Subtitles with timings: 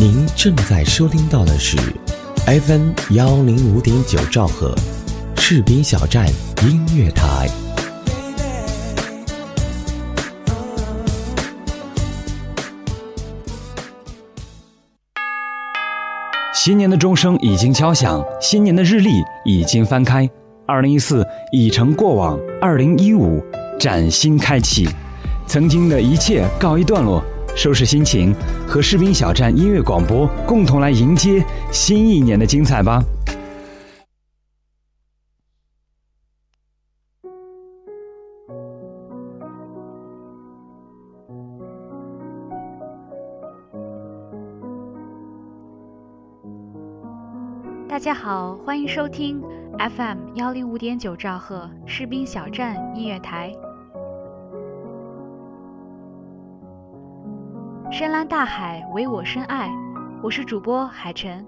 [0.00, 1.76] 您正在收听到的是
[2.46, 4.74] FM 幺零五点九兆赫，
[5.36, 6.26] 赤兵小站
[6.62, 7.46] 音乐台。
[16.54, 20.26] 新年的钟声已经敲响，新年的日历已经翻开，
[20.66, 21.22] 二零一四
[21.52, 23.44] 已成过往，二零一五
[23.78, 24.88] 崭新开启，
[25.46, 27.22] 曾经的一切告一段落。
[27.56, 28.34] 收拾心情，
[28.66, 33.02] 和士兵小站音乐广播共同来迎接新一年的精彩吧！
[47.86, 49.42] 大家好，欢迎收听
[49.78, 53.52] FM 幺零五点九兆赫士兵小站音乐台。
[57.92, 59.68] 深蓝大海，唯我深爱。
[60.22, 61.44] 我是主播海晨。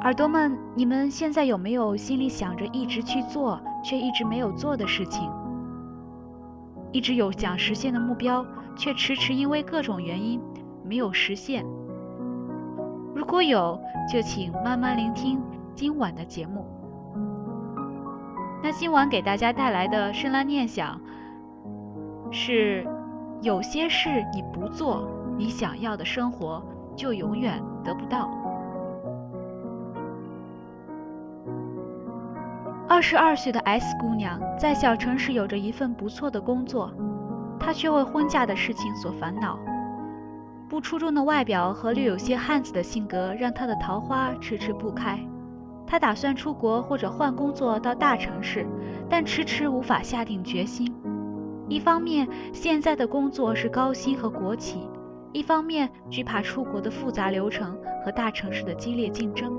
[0.00, 5.30] 耳朵们，你们现在有没有心里想着一直去做却一直没有做的事情？
[6.92, 10.40] 一直有想实现的目标，却迟迟因为各种原因
[10.82, 11.62] 没有实现？
[13.14, 13.78] 如果有，
[14.10, 15.38] 就请慢慢聆听
[15.74, 16.66] 今晚的节目。
[18.62, 20.98] 那今晚给大家带来的深蓝念想
[22.30, 22.88] 是。
[23.44, 25.06] 有些事你不做，
[25.36, 26.62] 你想要的生活
[26.96, 28.26] 就永远得不到。
[32.88, 36.90] 二十二岁的 S 姑娘在小城市有着一份不错的工作，
[37.60, 39.58] 她却为婚嫁的事情所烦恼。
[40.66, 45.20] 不出众的外表和略有些汉子的性格，让她的桃花迟迟不开。
[45.86, 48.66] 她打算出国或者换工作到大城市，
[49.06, 50.90] 但迟迟无法下定决心。
[51.68, 54.88] 一方面，现在的工作是高薪和国企；
[55.32, 59.52] 一方面，惧怕出国的复杂流程和大城市的激烈竞争。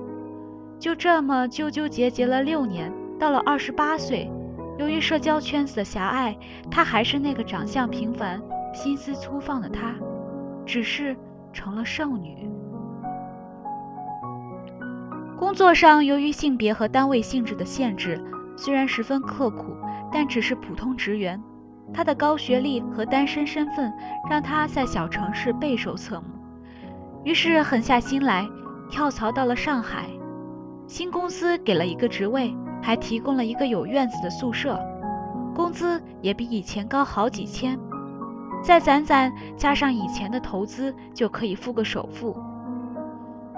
[0.78, 4.30] 就这么纠纠结结了六年，到了二十八岁，
[4.78, 6.38] 由于社交圈子的狭隘，
[6.70, 8.42] 她还是那个长相平凡、
[8.74, 9.96] 心思粗放的她，
[10.66, 11.16] 只是
[11.52, 12.48] 成了剩女。
[15.38, 18.24] 工作上，由于性别和单位性质的限制，
[18.56, 19.76] 虽然十分刻苦，
[20.12, 21.42] 但只是普通职员。
[21.96, 23.94] 他的高学历和单身身份
[24.30, 26.28] 让他在小城市备受侧目，
[27.24, 28.46] 于是狠下心来
[28.92, 30.10] 跳槽到了上海。
[30.88, 34.78] 新公司给了一个职位，还提供了一个有院子的宿舍，
[35.56, 37.80] 工资也比以前高好几千。
[38.62, 42.36] 再攒攒，加上以前的投资，就可以付个首付。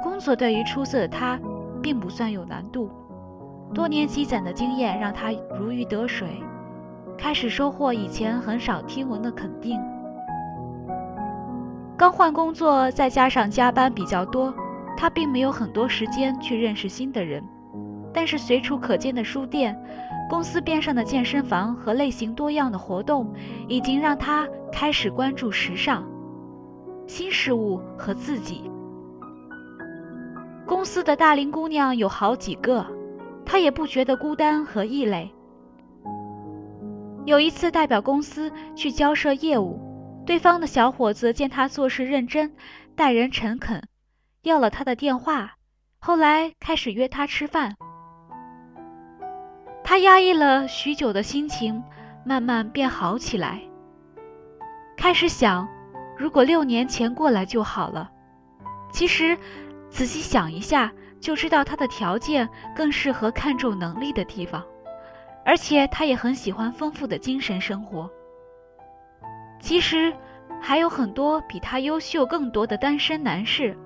[0.03, 1.39] 工作对于出色的他，
[1.81, 2.91] 并不算有难度，
[3.73, 6.39] 多年积攒的经验让他如鱼得水。
[7.17, 9.79] 开始收获以前很少听闻的肯定。
[11.97, 14.53] 刚换工作，再加上加班比较多，
[14.95, 17.43] 他并没有很多时间去认识新的人。
[18.13, 19.75] 但是随处可见的书店、
[20.29, 23.33] 公司边上的健身房和类型多样的活动，
[23.67, 26.03] 已经让他开始关注时尚、
[27.07, 28.69] 新事物和自己。
[30.65, 32.85] 公司的大龄姑娘有好几个，
[33.45, 35.31] 他也不觉得孤单和异类。
[37.27, 42.55] 有一次，代表公司去交涉业务，对方的小伙子见他做事认真，
[42.95, 43.83] 待人诚恳，
[44.43, 45.55] 要了他的电话，
[45.99, 47.75] 后来开始约他吃饭。
[49.83, 51.83] 他压抑了许久的心情
[52.25, 53.61] 慢慢变好起来，
[54.95, 55.67] 开始想，
[56.17, 58.09] 如果六年前过来就好了。
[58.93, 59.37] 其实，
[59.89, 64.63] 仔细想一下，就知道他的条件更适合看重能力的地方。
[65.47, 68.11] 而且他也很喜欢丰富的精神生活。
[69.61, 70.13] 其实
[70.61, 73.77] 还有很多比他优秀更多的单身男士。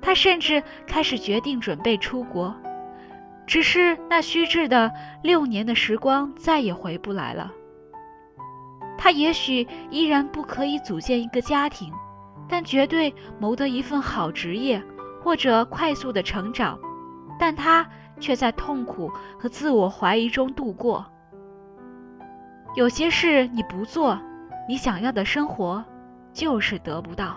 [0.00, 2.54] 他甚至开始决定准备出国，
[3.44, 4.92] 只是那虚掷的
[5.24, 7.50] 六年的时光再也回不来了。
[8.96, 11.92] 他也许依然不可以组建一个家庭，
[12.48, 14.80] 但绝对谋得一份好职业
[15.24, 16.78] 或者快速的成长。
[17.36, 17.84] 但他。
[18.20, 21.06] 却在痛苦和自我怀疑中度过。
[22.74, 24.18] 有些事你不做，
[24.68, 25.84] 你想要的生活
[26.32, 27.36] 就是得不到。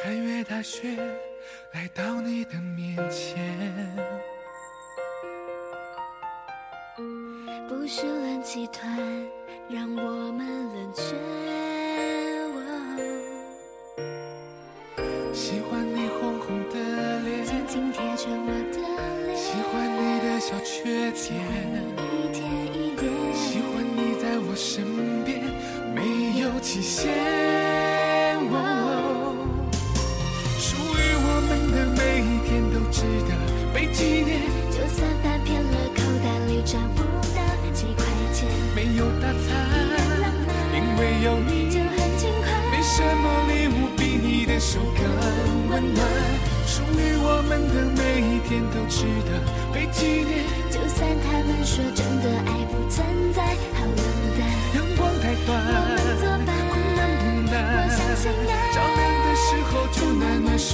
[0.00, 0.96] 穿越大雪
[1.72, 4.07] 来到你的面前。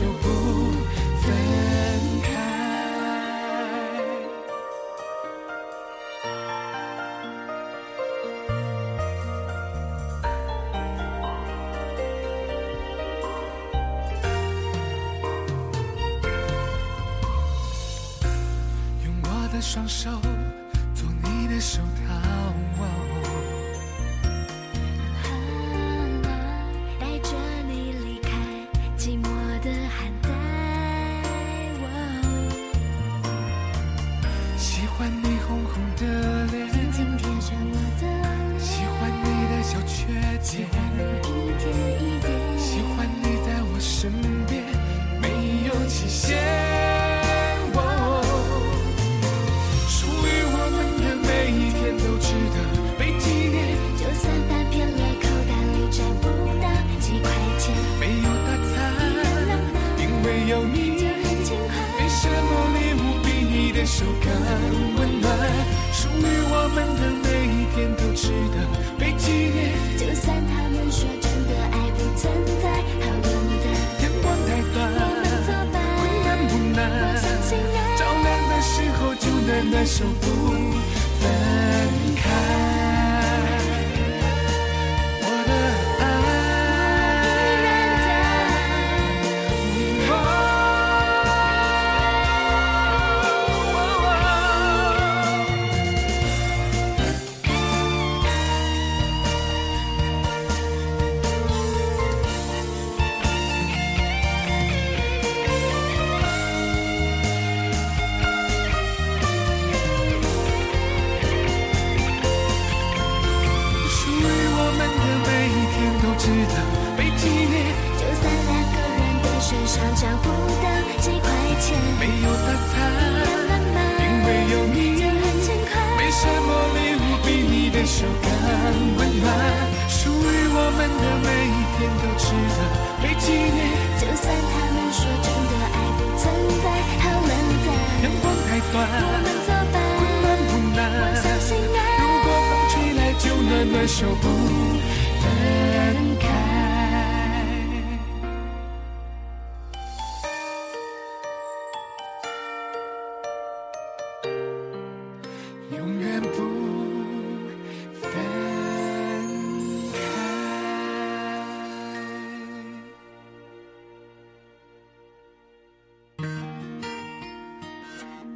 [0.05, 0.34] to
[79.87, 80.74] 守护。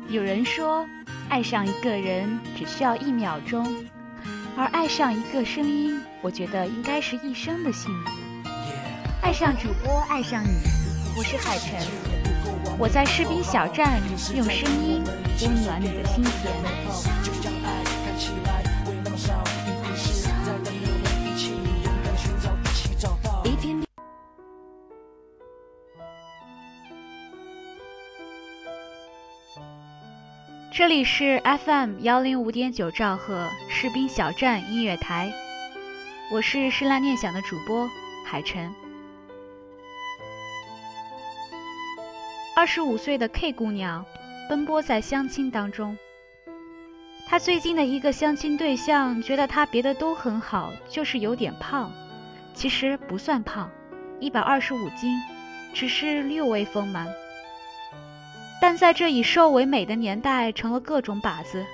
[0.09, 0.89] 有人说
[1.29, 3.85] 爱上一个人只需要一秒钟
[4.57, 8.11] 而爱上一个声音我觉得应该是一生的幸福。
[9.21, 10.49] 爱上主播爱上你
[11.17, 11.79] 我是海晨。
[12.79, 14.01] 我在士兵小站
[14.35, 15.03] 用声音
[15.43, 17.38] 温暖你的心田。
[30.79, 35.33] 这里是 FM 幺零五点九兆赫士兵小站音乐台，
[36.31, 37.91] 我是诗兰念想的主播
[38.25, 38.73] 海晨。
[42.55, 44.07] 二十五岁的 K 姑娘
[44.49, 45.99] 奔波在相亲当中，
[47.27, 51.91] 她最近的一个相亲对象觉得她别的都很好，就是有点胖，
[52.55, 53.69] 其实不算胖，
[54.21, 55.21] 一百二十五斤，
[55.75, 57.09] 只是略微丰满。
[58.61, 61.65] 但在这以瘦为美的年代成了各种靶子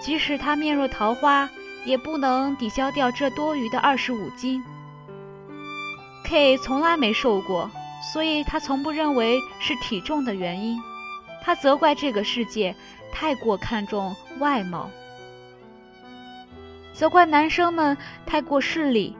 [0.00, 1.48] 即使她面若桃花
[1.84, 4.62] 也不能抵消掉这多余的二十五斤。
[6.24, 7.70] K 从来没瘦过
[8.12, 10.78] 所以她从不认为是体重的原因。
[11.42, 12.74] 她责怪这个世界
[13.12, 14.90] 太过看重外貌
[16.94, 19.16] 责怪男生们太过势利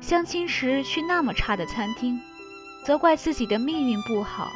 [0.00, 2.18] 相亲时去那么差的餐厅
[2.84, 4.50] 责怪自己的命运不好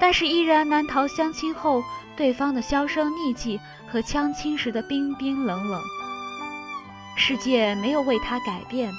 [0.00, 1.82] 但是依然难逃相亲后
[2.16, 5.82] 对方的销声匿迹和相亲时的冰冰冷冷。
[7.16, 8.92] 世界没有为他改变，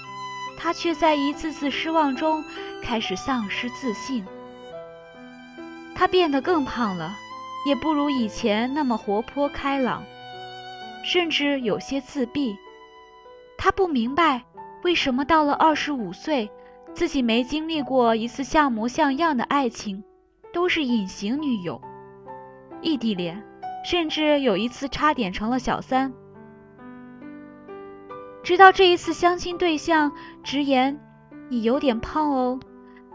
[0.57, 2.43] 他却在一次次失望中
[2.81, 4.25] 开始丧失自信。
[5.95, 7.15] 他变得更胖了，
[7.65, 10.03] 也不如以前那么活泼开朗，
[11.03, 12.57] 甚至有些自闭。
[13.57, 14.43] 他不明白
[14.83, 16.49] 为什么到了二十五岁，
[16.93, 20.03] 自己没经历过一次像模像样的爱情，
[20.51, 21.81] 都是隐形女友、
[22.81, 23.43] 异地恋，
[23.85, 26.13] 甚至有一次差点成了小三。
[28.41, 30.11] 直到这一次相亲对象
[30.43, 30.99] 直言
[31.49, 32.59] ：“你有点胖哦。”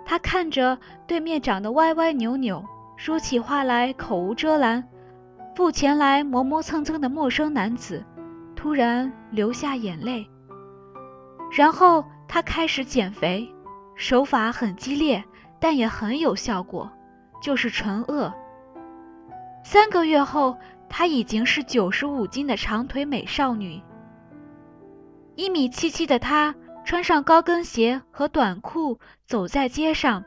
[0.07, 2.62] 他看着对面长得歪歪扭扭、
[2.97, 4.87] 说起话来口无遮拦、
[5.57, 8.05] 付钱来磨磨蹭蹭的陌生男子，
[8.55, 10.29] 突然流下眼泪。
[11.57, 13.49] 然后他开始减肥，
[13.95, 15.25] 手法很激烈，
[15.59, 16.91] 但也很有效果，
[17.45, 18.33] 就是纯饿。
[19.63, 20.57] 三个月后，
[20.89, 23.83] 她已经是九十五斤的长腿美少女。
[25.37, 26.55] 一米七七的她，
[26.87, 30.25] 穿上高跟鞋和短裤走在街上，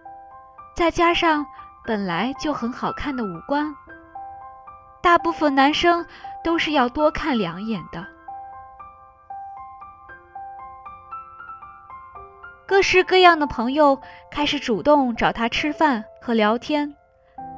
[0.76, 1.44] 再加上
[1.86, 3.74] 本来就很好看的五官，
[5.02, 6.06] 大部分男生
[6.44, 8.06] 都是要多看两眼的。
[12.68, 16.96] 各式各样的朋友开始主动找她吃饭和聊天，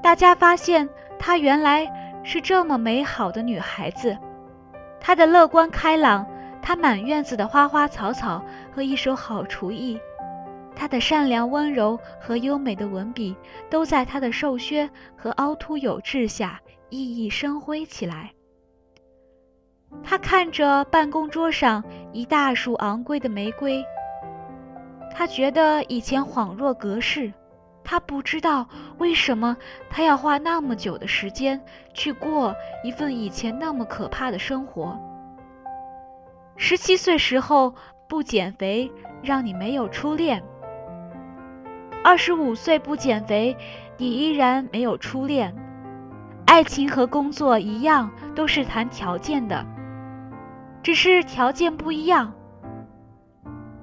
[0.02, 0.88] 大家发现
[1.18, 4.18] 她原来是这么美好的女孩子，
[5.00, 6.26] 她的乐观开朗。
[6.62, 8.44] 她满院子的花花草草
[8.76, 10.00] 和一手好厨艺，
[10.76, 13.36] 她的善良温柔和优美的文笔，
[13.70, 18.32] 都在他的瘦削和凹凸有致下熠熠生辉起来。
[20.04, 23.84] 他看着办公桌上一大束昂贵的玫瑰，
[25.16, 27.34] 他觉得以前恍若隔世。
[27.90, 28.68] 他不知道
[29.00, 29.58] 为什么
[29.90, 31.60] 他要花那么久的时间
[31.92, 32.54] 去过
[32.84, 34.96] 一份以前那么可怕的生活。
[36.56, 37.74] 十七岁时候
[38.08, 38.92] 不减肥，
[39.24, 40.40] 让你没有初恋；
[42.04, 43.58] 二十五岁不减肥，
[43.98, 45.56] 你依然没有初恋。
[46.46, 49.66] 爱情和工作一样，都是谈条件的，
[50.84, 52.36] 只是条件不一样。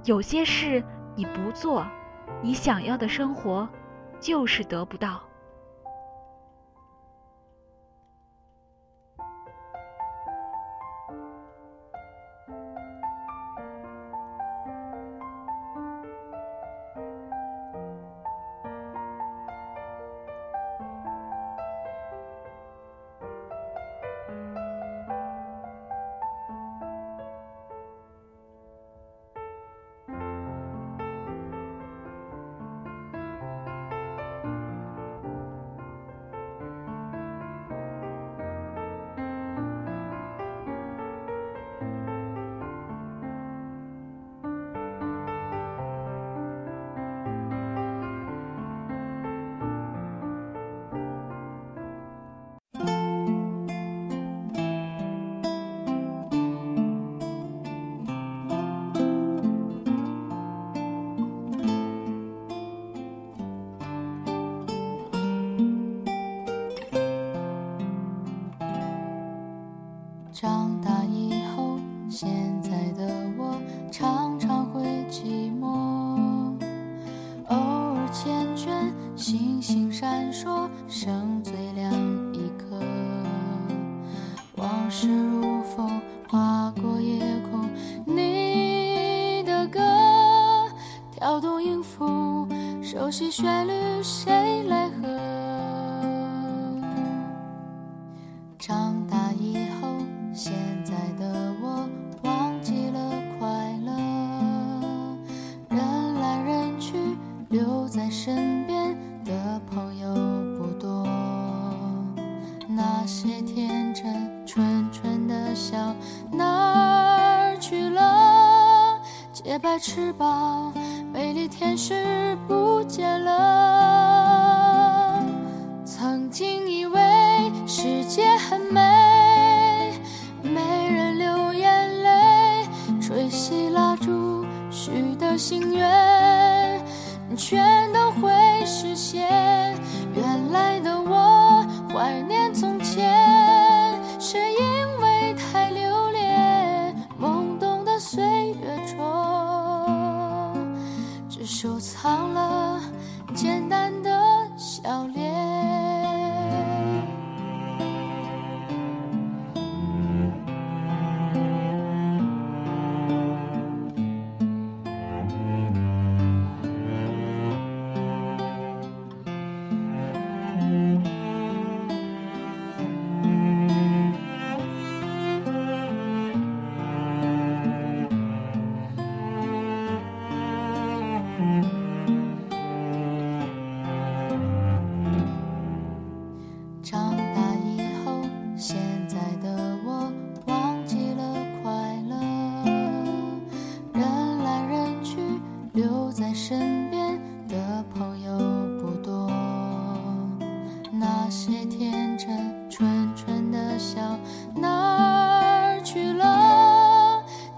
[0.04, 0.84] 有些事
[1.16, 1.84] 你不做，
[2.40, 3.68] 你想要的生活
[4.20, 5.22] 就是得不到。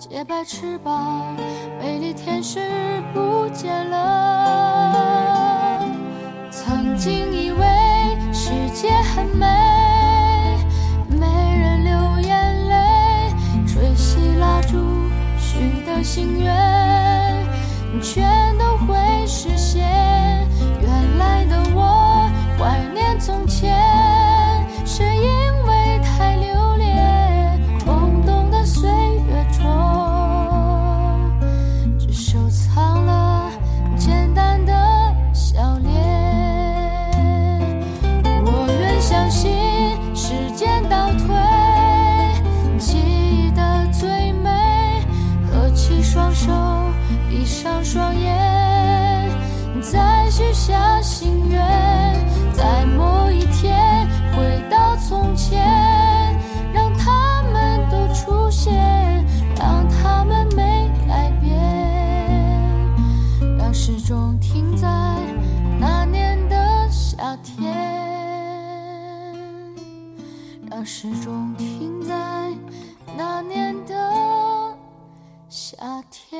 [0.08, 1.36] 洁白翅膀，
[1.78, 2.58] 美丽天使
[3.12, 5.84] 不见了。
[6.50, 7.58] 曾经以为
[8.32, 9.46] 世界很美，
[11.10, 11.26] 没
[11.58, 11.92] 人流
[12.26, 13.34] 眼泪，
[13.66, 14.78] 吹熄蜡烛
[15.38, 17.46] 许的心愿，
[18.02, 18.22] 却
[75.70, 76.38] 夏天。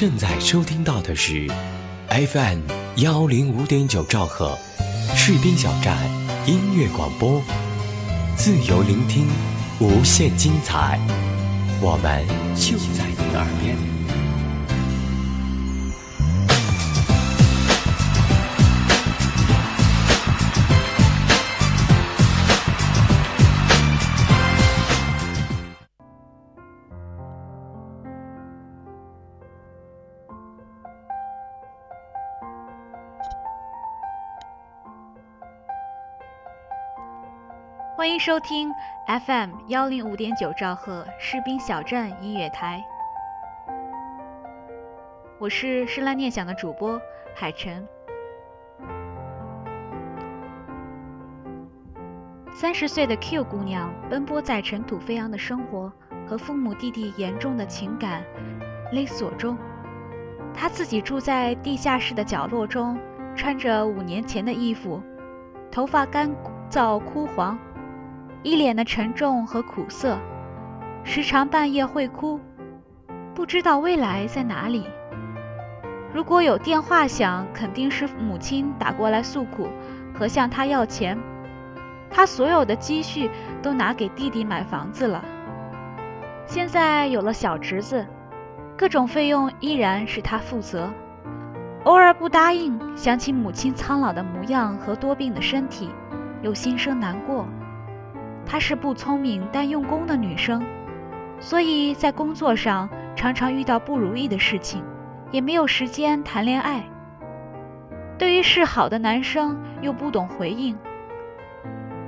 [0.00, 1.46] 正在收听到的是
[2.08, 2.60] FM
[2.96, 4.56] 幺零五点九兆赫，
[5.14, 5.94] 士兵小站
[6.46, 7.42] 音乐广播，
[8.34, 9.26] 自由聆听，
[9.78, 10.98] 无限精彩，
[11.82, 13.99] 我们就在你耳边。
[38.20, 38.70] 收听
[39.06, 42.84] FM 幺零五点九兆赫士兵小站音乐台，
[45.38, 47.00] 我是深蓝念想的主播
[47.34, 47.88] 海晨。
[52.52, 55.90] 三十岁的 Q 姑娘奔波在尘土飞扬的生活
[56.28, 58.22] 和父母弟弟严重的情感
[58.92, 59.56] 勒索中，
[60.52, 62.98] 她自己住在地下室的角落中，
[63.34, 65.02] 穿着五年前的衣服，
[65.72, 66.30] 头发干
[66.68, 67.58] 燥枯黄。
[68.42, 70.18] 一脸的沉重和苦涩，
[71.04, 72.40] 时常半夜会哭，
[73.34, 74.86] 不知道未来在哪里。
[76.14, 79.68] 如果有电话响，肯定是母亲打过来诉苦
[80.14, 81.18] 和向他要钱。
[82.10, 83.30] 他所有的积蓄
[83.62, 85.22] 都拿给弟弟买房子了，
[86.46, 88.06] 现在有了小侄子，
[88.74, 90.90] 各种费用依然是他负责。
[91.84, 95.90] 偶尔不答应，想起母亲苍老的模样和多病的身体，
[96.40, 97.46] 又心生难过。
[98.50, 100.60] 她是不聪明但用功的女生，
[101.38, 104.82] 所以在工作上常常遇到不如意的事情，
[105.30, 106.82] 也没有时间谈恋爱。
[108.18, 110.76] 对于示好的男生又不懂回应，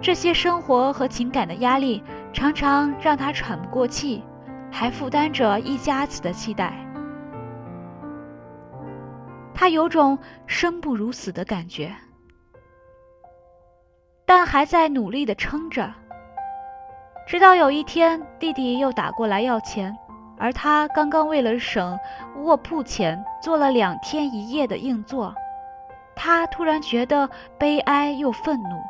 [0.01, 2.03] 这些生活和情感的压力
[2.33, 4.25] 常常让她喘不过气，
[4.69, 6.75] 还负担着一家子的期待。
[9.55, 11.95] 她有种生不如死的感觉，
[14.27, 15.95] 但还在努力地撑着。
[17.27, 19.97] 直到有一天，弟弟又打过来要钱，
[20.39, 21.99] 而他刚刚为了省
[22.37, 25.35] 卧铺钱做了两天一夜的硬座。
[26.15, 28.83] 他突然觉得悲哀又愤怒，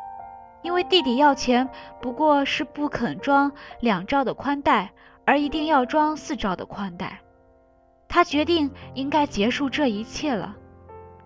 [0.61, 1.69] 因为弟弟要钱
[2.01, 4.91] 不过是不肯装两兆的宽带，
[5.25, 7.19] 而一定要装四兆的宽带。
[8.09, 10.55] 他决定应该结束这一切了，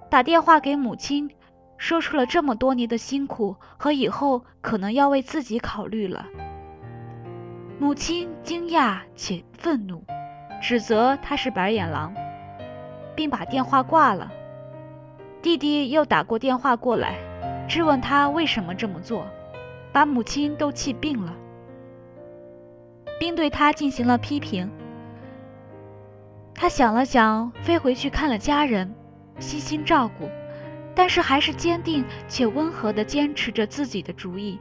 [0.10, 1.32] 打电话给母亲，
[1.78, 6.26] 说出了这么多年的辛苦和以后可能要为自己考虑了。
[7.80, 10.04] 母亲惊讶且愤怒，
[10.62, 12.12] 指责他是白眼狼，
[13.16, 14.32] 并把电话挂了。
[15.44, 17.16] 弟弟又打过电话过来，
[17.68, 19.28] 质问他为什么这么做，
[19.94, 21.36] 把母亲都气病了，
[23.20, 24.72] 并对他进行了批评。
[26.56, 28.92] 他想了想，飞回去看了家人，
[29.38, 30.28] 悉心照顾，
[30.96, 34.60] 但是还是坚定且温和地坚持着自己的主意。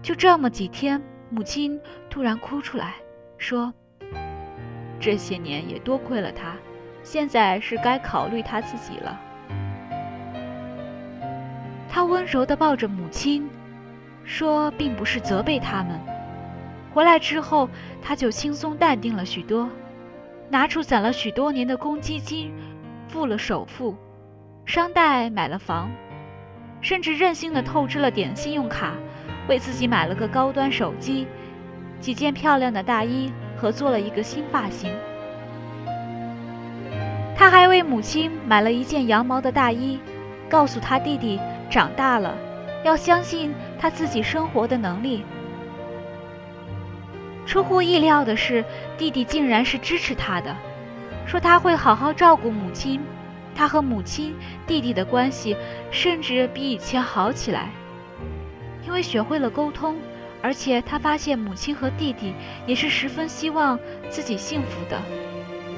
[0.00, 2.96] 就这么几天，母亲突然哭出来，
[3.38, 3.72] 说
[5.00, 6.56] ：“这些年也多亏了他，
[7.02, 9.18] 现在是该考虑他自己了。”
[11.88, 13.48] 他温柔地抱着母亲，
[14.24, 15.98] 说：“并不是责备他们。”
[16.92, 17.66] 回来之后，
[18.02, 19.70] 他就轻松淡定了许多，
[20.50, 22.52] 拿出攒了许多年的公积金，
[23.08, 23.96] 付了首付，
[24.66, 25.90] 商贷买了房，
[26.82, 28.92] 甚至任性的透支了点信用卡，
[29.48, 31.26] 为自己买了个高端手机，
[32.00, 34.92] 几件漂亮的大衣和做了一个新发型。
[37.36, 39.98] 他还为母亲买了一件羊毛的大衣，
[40.48, 42.36] 告诉他弟弟长大了
[42.84, 45.24] 要相信他自己生活的能力。
[47.44, 48.64] 出乎意料的是，
[48.96, 50.54] 弟弟竟然是支持他的，
[51.26, 53.00] 说他会好好照顾母亲，
[53.56, 55.56] 他和母亲、弟弟的关系
[55.90, 57.70] 甚至比以前好起来，
[58.84, 59.96] 因为学会了沟通，
[60.42, 62.34] 而且他发现母亲和弟弟
[62.66, 65.00] 也是十分希望自己幸福的，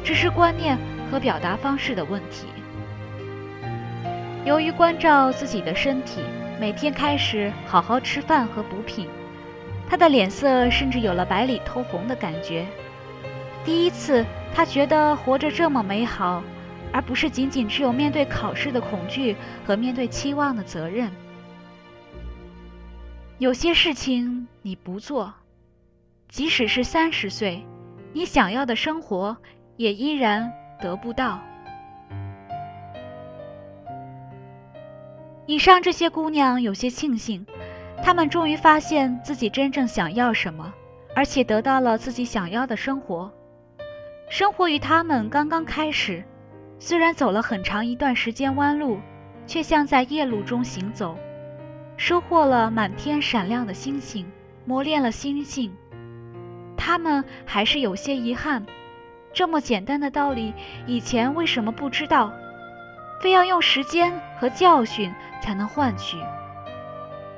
[0.03, 0.79] 只是观念
[1.11, 2.47] 和表达方式的问题。
[4.45, 6.21] 由于关照自己的身体，
[6.61, 9.09] 每天开始好好吃饭和补品。
[9.89, 12.67] 他的脸色甚至有了白里透红的感觉。
[13.65, 16.43] 第一次，他觉得活着这么美好，
[16.93, 19.37] 而不是仅仅只有面对考试的恐惧
[19.67, 21.11] 和面对期望的责任。
[23.39, 25.35] 有些事情你不做，
[26.29, 27.67] 即使是三十岁，
[28.13, 29.37] 你想要的生活
[29.77, 31.41] 也依然得不到。
[35.47, 37.45] 以上这些姑娘有些庆幸。
[38.03, 40.75] 她们终于发现自己真正想要什么，
[41.15, 43.33] 而且得到了自己想要的生活。
[44.29, 46.23] 生活与她们刚刚开始，
[46.79, 48.99] 虽然走了很长一段时间弯路，
[49.47, 51.17] 却像在夜路中行走，
[52.07, 54.31] 收获了满天闪亮的星星，
[54.67, 55.75] 磨练了心性。
[56.77, 58.67] 他们还是有些遗憾，
[59.33, 60.53] 这么简单的道理，
[60.87, 62.31] 以前为什么不知道？
[63.23, 66.19] 非要用时间和教训才能换取。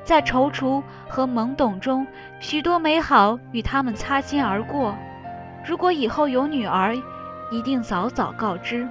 [0.03, 2.05] 在踌躇和懵懂中，
[2.41, 4.97] 许多美好与他们擦肩而过。
[5.65, 6.97] 如果以后有女儿，
[7.53, 8.89] 一定早早告知。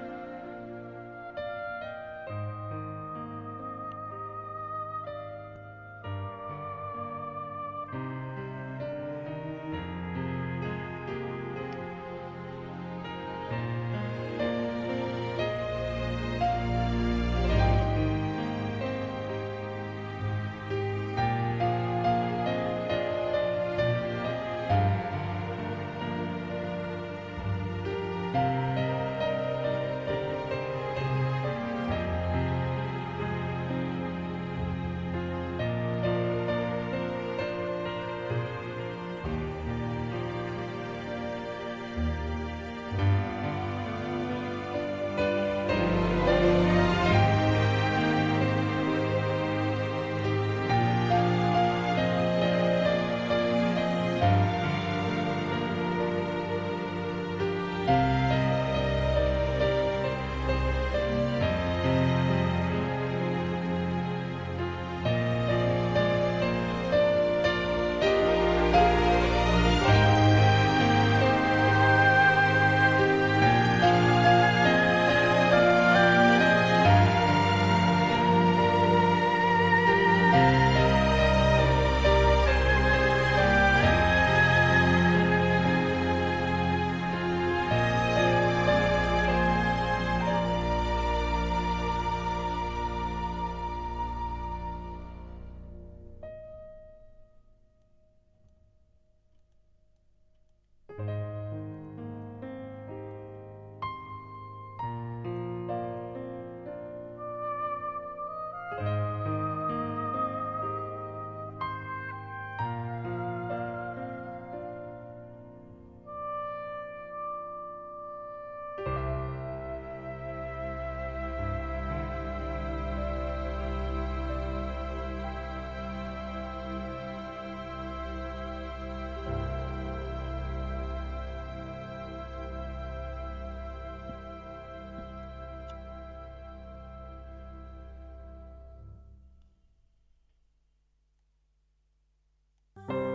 [142.88, 143.15] Bye.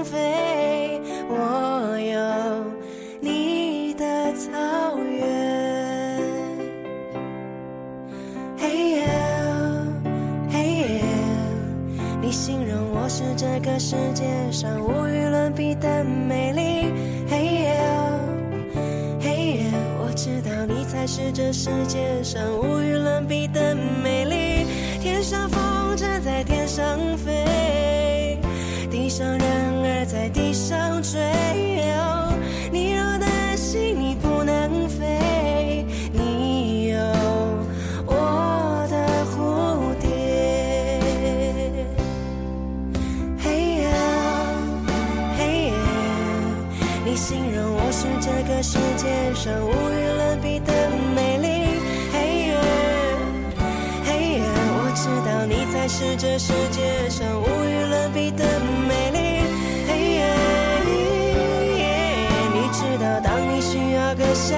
[13.91, 14.23] 世界
[14.53, 16.93] 上无与伦比的美丽。
[17.29, 17.77] 嘿耶，
[19.19, 19.65] 嘿耶，
[19.99, 24.00] 我知道你才是这世界上无与伦比的美
[47.11, 50.71] 你形容我是这个世界上无与伦比的
[51.13, 51.75] 美丽。
[52.13, 52.55] 嘿耶，
[54.05, 54.39] 嘿耶，
[54.79, 58.45] 我知道你才是这世界上无与伦比的
[58.87, 59.43] 美丽。
[59.89, 60.23] 嘿耶，
[62.53, 64.55] 你知道当你需要个夏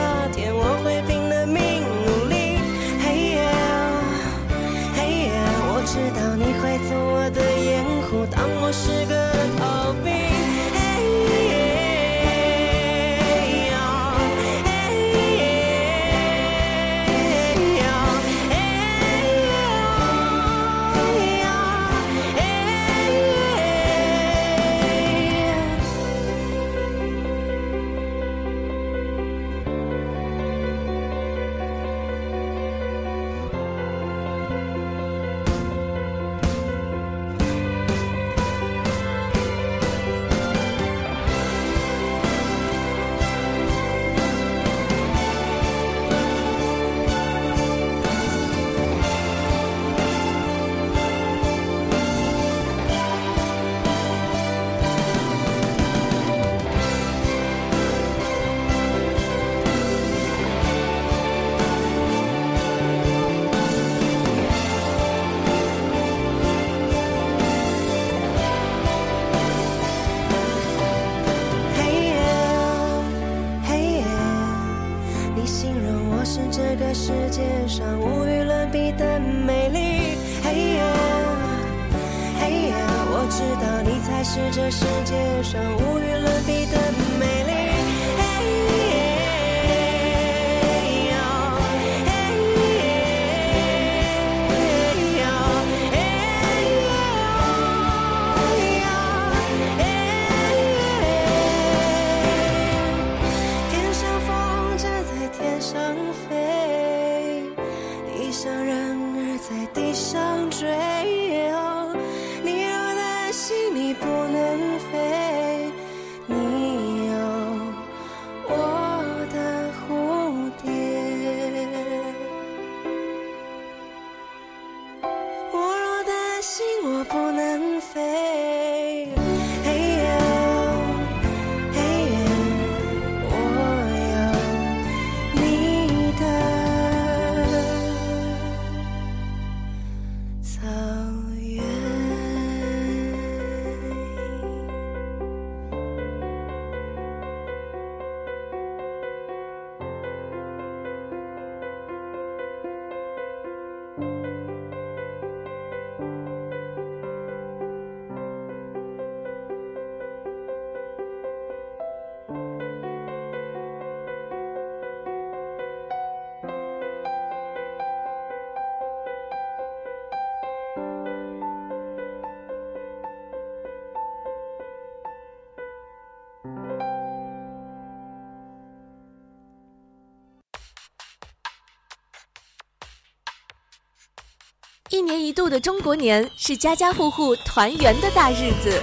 [185.13, 188.81] 年一度的中国年是家家户户团圆的大日子。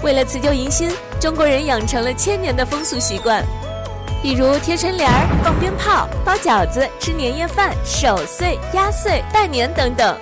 [0.00, 0.88] 为了辞旧迎新，
[1.20, 3.44] 中国人养成了千年的风俗习惯，
[4.22, 10.16] 比如贴春联儿、放鞭炮、包饺子、吃年夜饭、守岁、压岁、拜年等等。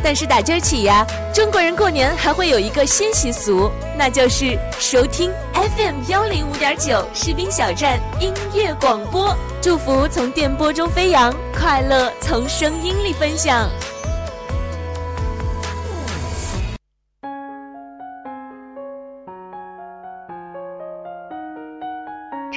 [0.00, 13.68] 但是打今儿起呀，中国人过年还会有一个新习俗，那就是收听 FM 幺零五点九士兵小站音乐广播，祝福从电波中飞扬，快乐从声音里分享。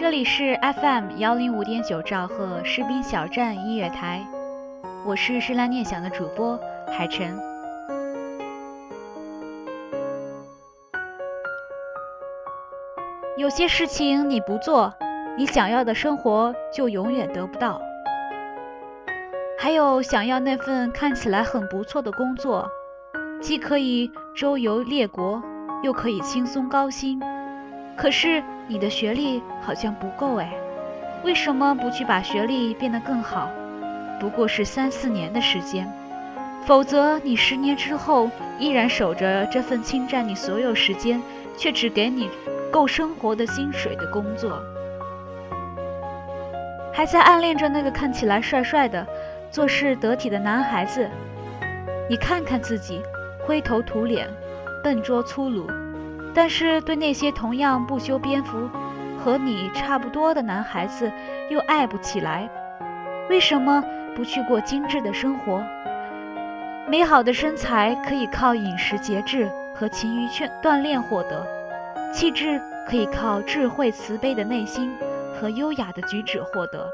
[0.02, 4.26] 这里是 FM 幺零五点九兆赫士兵小站音乐台，
[5.06, 7.38] 我是诗兰念想的主播海晨。
[13.38, 14.92] 有些事情你不做，
[15.38, 17.80] 你想要的生活就永远得不到。
[19.60, 22.68] 还有想要那份看起来很不错的工作，
[23.40, 25.44] 既可以周游列国，
[25.84, 27.22] 又可以轻松高薪。
[27.96, 30.52] 可是你的学历好像不够哎，
[31.24, 33.50] 为什么不去把学历变得更好？
[34.20, 35.92] 不过是三四年的时间，
[36.66, 41.22] 否则你十年之后依然守着这份侵占你所有时间，
[41.58, 42.30] 却只给你
[42.72, 44.62] 够生活的薪水的工作，
[46.94, 49.06] 还在暗恋着那个看起来帅帅的、
[49.52, 51.10] 做事得体的男孩子。
[52.10, 53.02] 你看看自己，
[53.46, 54.28] 灰头土脸，
[54.84, 55.68] 笨拙粗鲁。
[56.34, 58.70] 但是对那些同样不修边幅、
[59.18, 61.12] 和你差不多的男孩子，
[61.50, 62.50] 又爱不起来。
[63.30, 63.84] 为什么
[64.16, 65.64] 不去过精致的生活？
[66.88, 71.46] 美好的身材可以靠饮食节制和勤于劝锻炼获得，
[72.14, 74.94] 气质可以靠智慧慈悲的内心
[75.34, 76.90] 和优雅的举止获得，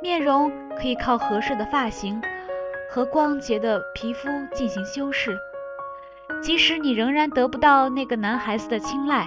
[0.00, 2.20] 面容可以靠合适的发型。
[2.90, 5.38] 和光洁的皮肤进行修饰，
[6.42, 9.26] 即使你仍然得不到那个男孩子的青睐，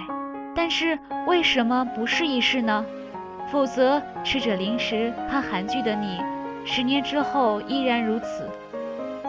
[0.54, 2.84] 但是为什么不试一试呢？
[3.52, 6.20] 否则，吃着零食看韩剧的你，
[6.64, 8.48] 十年之后依然如此，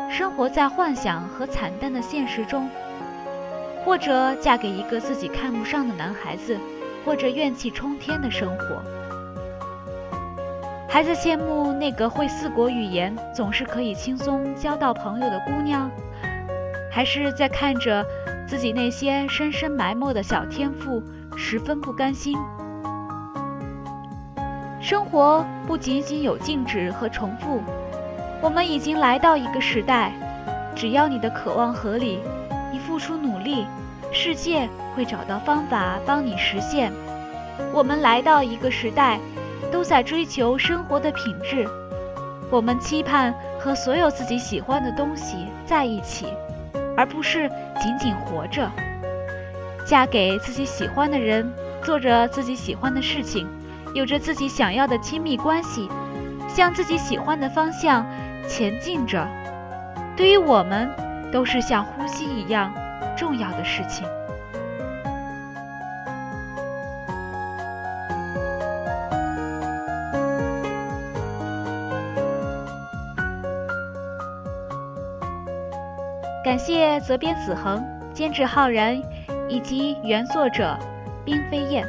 [0.09, 2.67] 生活在幻想和惨淡的现实中，
[3.85, 6.57] 或者嫁给一个自己看不上的男孩子，
[7.05, 8.81] 或者怨气冲天的生活。
[10.93, 15.89] 还在羡慕那个会四国语言、总是可以轻松交到朋友的姑娘，
[16.91, 18.05] 还是在看着
[18.47, 21.01] 自己那些深深埋没的小天赋，
[21.35, 22.37] 十分不甘心？
[24.79, 27.59] 生活不仅仅有静止和重复，
[28.39, 30.11] 我们已经来到一个时代，
[30.75, 32.19] 只要你的渴望合理，
[32.71, 33.65] 你付出努力，
[34.11, 36.93] 世界会找到方法帮你实现。
[37.73, 39.19] 我们来到一个时代。
[39.73, 41.67] 都在追求生活的品质，
[42.51, 46.27] 我们期盼和所有自己喜欢的东西在一起，
[46.95, 47.49] 而不是
[47.81, 48.69] 仅仅活着。
[49.83, 51.51] 嫁给自己喜欢的人，
[51.81, 53.47] 做着自己喜欢的事情，
[53.95, 55.89] 有着自己想要的亲密关系，
[56.47, 58.05] 向自己喜欢的方向
[58.47, 59.27] 前进着，
[60.15, 60.87] 对于我们
[61.31, 62.71] 都是像呼吸一样
[63.17, 64.05] 重要的事情。
[76.53, 77.83] 感谢责编子恒、
[78.13, 79.01] 监制浩然
[79.49, 80.77] 以及原作者
[81.25, 81.83] 冰飞燕。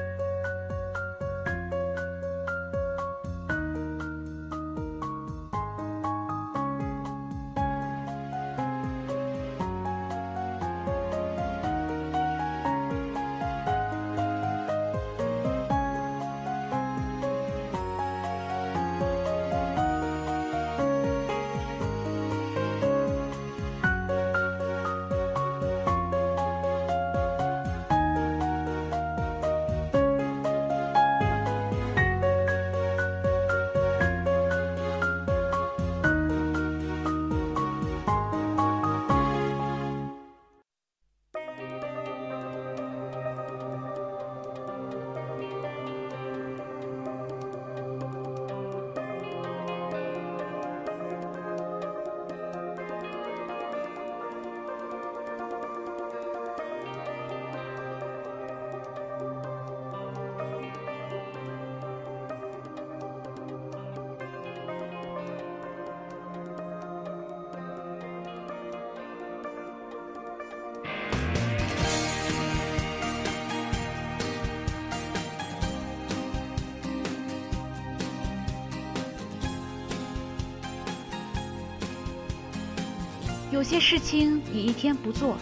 [83.64, 85.38] 有些事情你一天不做，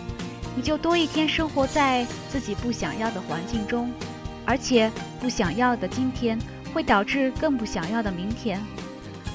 [0.55, 3.91] 你就多一天生活在自己不想要的环境中，
[4.47, 4.89] 而且
[5.21, 6.39] 不想要的今天
[6.73, 8.65] 会导致更不想要的明天。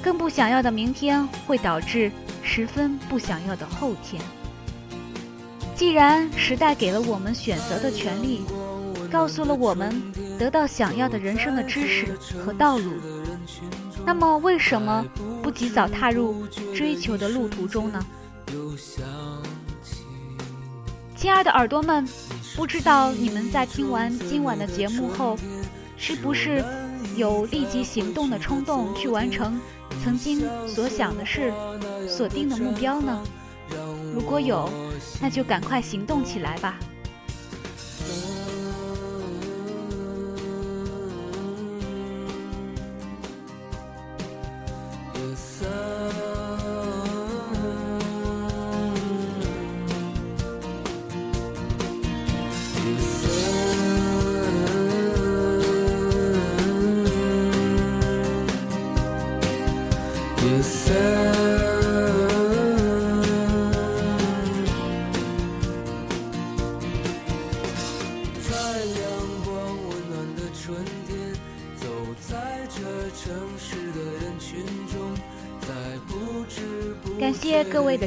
[0.02, 2.10] 更不想要的明天会导致
[2.42, 4.22] 十分不想要的后天。
[5.76, 8.46] 既然时代给了我们选择的权利，
[9.12, 10.02] 告诉了我们
[10.40, 12.94] 得到想要的人生的知识和道路，
[14.06, 15.06] 那么为什么
[15.44, 18.02] 不及早踏入追求的路途中呢？
[21.16, 22.08] 亲爱的耳朵们，
[22.56, 25.38] 不知道你们在听完今晚的节目后，
[25.98, 26.64] 是不是
[27.16, 29.60] 有立即行动的冲动去完成
[30.04, 31.52] 曾经所想的事、
[32.08, 33.24] 所定的目标呢？
[34.14, 34.70] 如果有，
[35.22, 36.78] 那就赶快行动起来吧。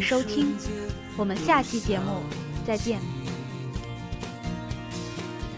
[0.01, 0.57] 的收听，
[1.14, 2.22] 我们下期节目
[2.66, 2.98] 再见。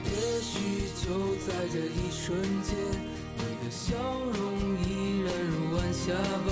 [0.05, 2.76] 也许就在这一瞬间，
[3.38, 3.95] 你的笑
[4.34, 6.12] 容依然如晚霞
[6.45, 6.51] 般，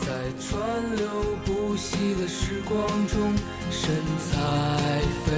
[0.00, 0.06] 在
[0.38, 1.08] 川流
[1.46, 3.34] 不息的时光中，
[3.70, 3.90] 神
[4.30, 5.32] 采飞